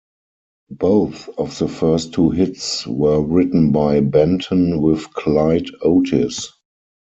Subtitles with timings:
[0.79, 6.51] Both of the first two hits were written by Benton with Clyde Otis.